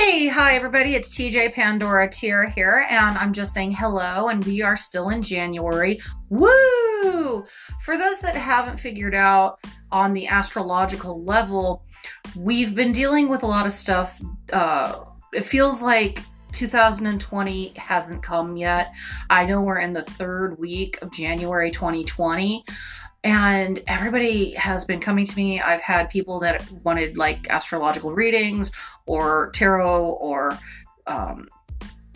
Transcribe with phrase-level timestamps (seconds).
[0.00, 0.94] Hey, hi everybody.
[0.94, 5.22] It's TJ Pandora Tier here, and I'm just saying hello, and we are still in
[5.22, 5.98] January.
[6.30, 7.44] Woo!
[7.82, 9.58] For those that haven't figured out
[9.90, 11.84] on the astrological level,
[12.36, 14.20] we've been dealing with a lot of stuff.
[14.52, 15.00] Uh,
[15.32, 16.20] it feels like
[16.52, 18.92] 2020 hasn't come yet.
[19.30, 22.64] I know we're in the third week of January 2020
[23.24, 25.60] and everybody has been coming to me.
[25.60, 28.70] I've had people that wanted like astrological readings
[29.06, 30.56] or tarot or
[31.06, 31.48] um,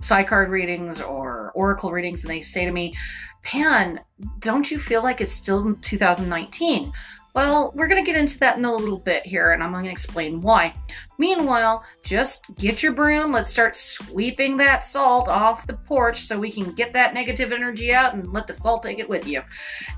[0.01, 2.95] psi card readings or oracle readings, and they say to me,
[3.43, 4.01] Pan,
[4.39, 6.93] don't you feel like it's still 2019?
[7.35, 9.87] Well, we're going to get into that in a little bit here, and I'm going
[9.87, 10.75] to explain why.
[11.17, 13.33] Meanwhile, just get your broom.
[13.33, 17.95] Let's start sweeping that salt off the porch so we can get that negative energy
[17.95, 19.41] out and let the salt take it with you.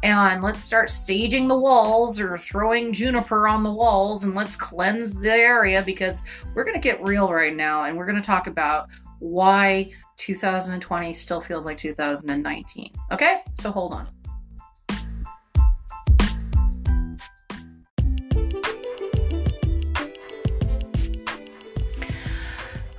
[0.05, 5.19] And let's start saging the walls or throwing juniper on the walls and let's cleanse
[5.19, 6.23] the area because
[6.55, 11.13] we're going to get real right now and we're going to talk about why 2020
[11.13, 12.93] still feels like 2019.
[13.11, 13.43] Okay?
[13.55, 14.09] So hold on.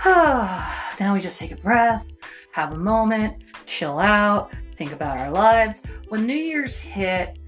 [1.00, 2.08] now we just take a breath,
[2.52, 5.84] have a moment, chill out, think about our lives.
[6.10, 7.40] When New Year's hit,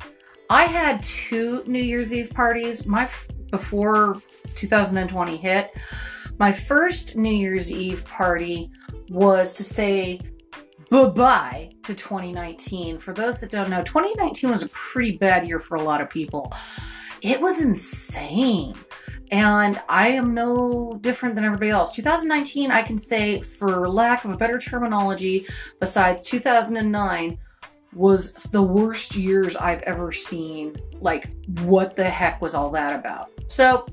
[0.50, 2.88] I had two New Year's Eve parties.
[2.88, 3.08] My
[3.52, 4.20] before
[4.56, 5.70] 2020 hit,
[6.40, 8.72] my first New Year's Eve party
[9.12, 10.20] was to say
[10.90, 12.98] bye-bye to 2019.
[12.98, 16.10] For those that don't know, 2019 was a pretty bad year for a lot of
[16.10, 16.52] people.
[17.22, 18.74] It was insane.
[19.32, 21.94] And I am no different than everybody else.
[21.96, 25.46] 2019, I can say, for lack of a better terminology,
[25.80, 27.38] besides 2009,
[27.94, 30.78] was the worst years I've ever seen.
[31.00, 31.30] Like,
[31.62, 33.32] what the heck was all that about?
[33.48, 33.86] So,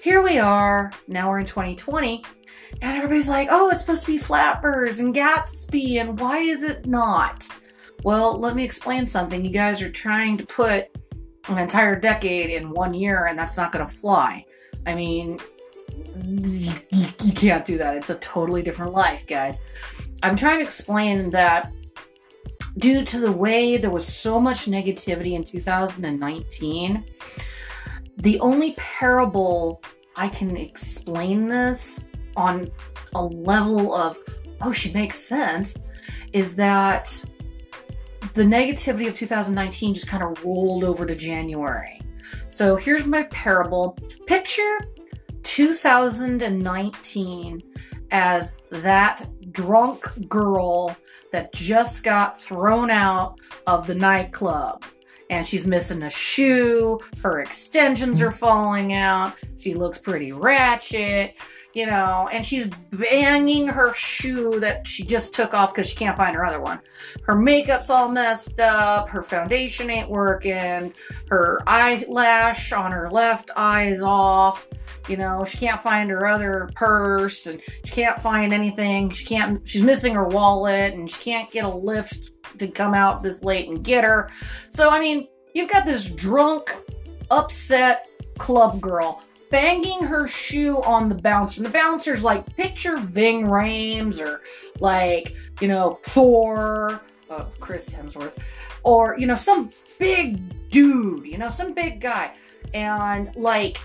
[0.00, 0.92] here we are.
[1.08, 2.24] Now we're in 2020.
[2.82, 6.86] And everybody's like, oh, it's supposed to be Flappers and Gatsby, and why is it
[6.86, 7.48] not?
[8.04, 9.44] Well, let me explain something.
[9.44, 10.88] You guys are trying to put
[11.48, 14.44] an entire decade in one year, and that's not going to fly.
[14.86, 15.38] I mean,
[16.24, 17.96] you, you can't do that.
[17.96, 19.60] It's a totally different life, guys.
[20.22, 21.72] I'm trying to explain that
[22.78, 27.04] due to the way there was so much negativity in 2019,
[28.18, 29.82] the only parable
[30.16, 32.70] I can explain this on
[33.14, 34.18] a level of,
[34.60, 35.86] oh, she makes sense,
[36.32, 37.24] is that
[38.36, 42.02] the negativity of 2019 just kind of rolled over to January.
[42.48, 43.98] So here's my parable.
[44.26, 44.78] Picture
[45.42, 47.62] 2019
[48.10, 50.94] as that drunk girl
[51.32, 54.84] that just got thrown out of the nightclub.
[55.28, 61.34] And she's missing a shoe, her extensions are falling out, she looks pretty ratchet
[61.76, 66.16] you know, and she's banging her shoe that she just took off because she can't
[66.16, 66.80] find her other one.
[67.24, 70.94] Her makeup's all messed up, her foundation ain't working,
[71.28, 74.66] her eyelash on her left eye is off.
[75.06, 79.10] You know, she can't find her other purse and she can't find anything.
[79.10, 83.22] She can't, she's missing her wallet and she can't get a lift to come out
[83.22, 84.30] this late and get her.
[84.68, 86.74] So, I mean, you've got this drunk,
[87.30, 88.08] upset
[88.38, 91.60] club girl banging her shoe on the bouncer.
[91.60, 94.42] And the bouncer's like, picture Ving Rhames or
[94.80, 97.00] like, you know, Thor,
[97.30, 98.32] uh, Chris Hemsworth,
[98.82, 102.32] or, you know, some big dude, you know, some big guy.
[102.74, 103.78] And like,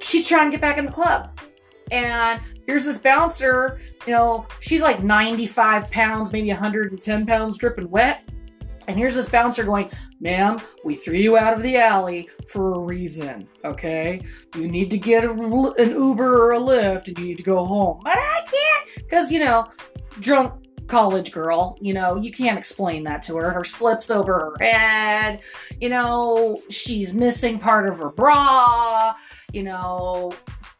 [0.00, 1.38] she's trying to get back in the club.
[1.90, 8.28] And here's this bouncer, you know, she's like 95 pounds, maybe 110 pounds dripping wet.
[8.86, 12.78] And here's this bouncer going, ma'am, we threw you out of the alley for a
[12.78, 14.20] reason, okay?
[14.56, 17.64] You need to get a, an Uber or a Lyft and you need to go
[17.64, 18.00] home.
[18.04, 19.68] But I can't, because, you know,
[20.20, 23.50] drunk college girl, you know, you can't explain that to her.
[23.50, 25.40] Her slips over her head,
[25.80, 29.14] you know, she's missing part of her bra,
[29.52, 30.32] you know,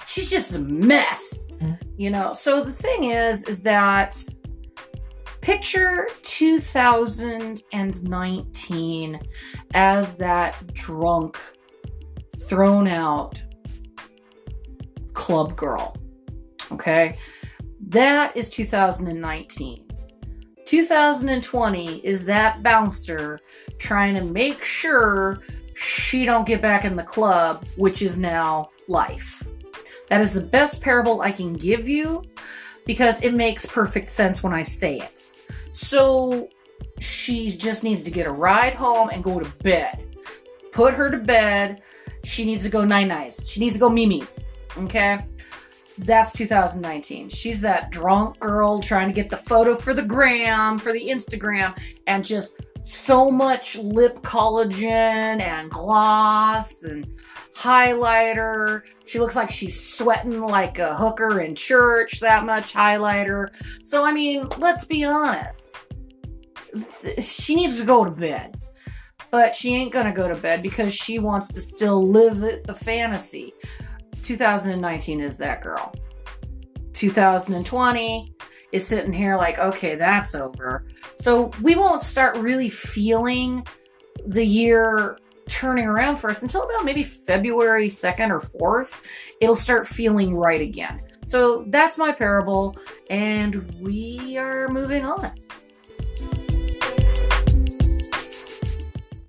[0.07, 1.84] she's just a mess, mm-hmm.
[1.97, 2.33] You know.
[2.33, 4.17] So the thing is, is that
[5.45, 9.21] Picture 2019
[9.75, 11.39] as that drunk,
[12.49, 13.43] thrown out
[15.13, 15.95] club girl.
[16.73, 17.19] Okay?
[17.89, 19.87] That is 2019.
[20.65, 23.39] 2020 is that bouncer
[23.77, 25.43] trying to make sure
[25.75, 29.47] she don't get back in the club, which is now life.
[30.09, 32.23] That is the best parable I can give you
[32.87, 35.27] because it makes perfect sense when I say it.
[35.71, 36.49] So
[37.01, 40.17] she just needs to get a ride home and go to bed.
[40.73, 41.83] Put her to bed.
[42.25, 43.49] She needs to go nine nights.
[43.49, 44.41] She needs to go mimi's.
[44.77, 45.25] Okay.
[45.99, 47.29] That's 2019.
[47.29, 51.79] She's that drunk girl trying to get the photo for the gram, for the Instagram,
[52.07, 57.07] and just so much lip collagen and gloss and
[57.57, 58.83] highlighter.
[59.07, 63.49] She looks like she's sweating like a hooker in church, that much highlighter.
[63.85, 65.79] So, I mean, let's be honest.
[67.21, 68.61] She needs to go to bed.
[69.31, 73.53] But she ain't gonna go to bed because she wants to still live the fantasy.
[74.23, 75.93] 2019 is that girl.
[76.93, 78.33] 2020
[78.73, 80.87] is sitting here like, okay, that's over.
[81.15, 83.67] So we won't start really feeling
[84.27, 85.19] the year
[85.49, 88.95] turning around for us until about maybe February 2nd or 4th.
[89.41, 91.03] It'll start feeling right again.
[91.23, 92.77] So that's my parable,
[93.11, 95.33] and we are moving on.